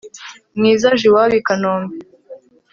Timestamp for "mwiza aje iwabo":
0.57-1.35